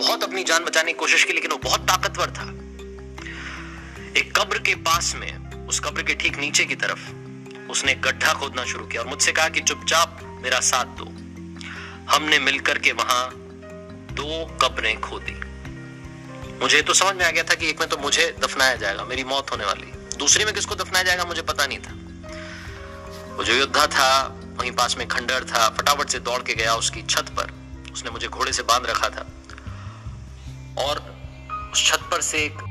[0.00, 2.44] बहुत अपनी जान बचाने की कोशिश की, लेकिन वो बहुत ताकतवर था।
[4.20, 7.10] एक कब्र के पास में, उस कब्र के ठीक नीचे की तरफ़,
[7.70, 11.04] उसने गड्ढा खोदना शुरू किया और मुझसे कहा कि चुपचाप मेरा साथ दो।
[12.14, 13.30] हमने मिलकर के वहाँ
[14.12, 15.40] दो कब्रें खोदी।
[16.62, 19.24] मुझे तो समझ में आ गया था कि एक में तो मुझे दफनाया जाएगा, मेरी
[19.24, 21.92] मौत होने वाली। दूसरी में किसको दफनाया जाएगा, मुझे पता नहीं था।
[23.36, 27.02] वो जो योद्धा था, वहीं पास में खंडर था, फटाफट से दौड़ के गया उसकी
[27.02, 27.52] छत पर।
[27.92, 29.26] उसने मुझे घोड़े से बाँध रखा था।
[31.74, 32.62] छत पर से एक